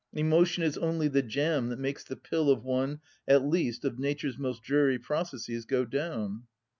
[0.13, 4.35] Emotion is only the jam that makes the pill of one at least of Nature's
[4.39, 6.47] most dreary processes go down."